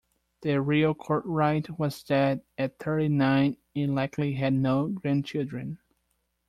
[0.41, 5.77] The real Courtright was dead at thirty-nine and likely had no grandchildren.